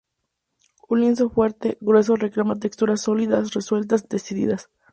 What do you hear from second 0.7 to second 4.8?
Un lienzo fuerte, grueso reclama texturas sólidas, resueltas, decididas.